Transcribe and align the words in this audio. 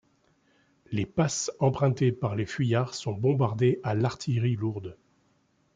Les 0.91 1.05
passes 1.05 1.51
empruntées 1.59 2.11
par 2.11 2.35
les 2.35 2.47
fuyards 2.47 2.95
sont 2.95 3.13
bombardées 3.13 3.79
à 3.83 3.93
l'artillerie 3.93 4.55
lourde. 4.55 4.97